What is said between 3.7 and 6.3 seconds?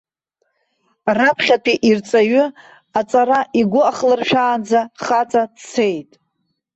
ахлыршәаанӡа хаҵа дцеит.